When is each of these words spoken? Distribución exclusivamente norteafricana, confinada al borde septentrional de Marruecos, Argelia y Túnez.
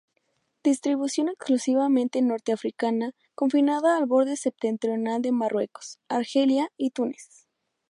Distribución 0.63 1.29
exclusivamente 1.29 2.23
norteafricana, 2.23 3.13
confinada 3.35 3.97
al 3.99 4.07
borde 4.07 4.35
septentrional 4.35 5.21
de 5.21 5.31
Marruecos, 5.31 5.99
Argelia 6.09 6.69
y 6.75 6.89
Túnez. 6.89 7.45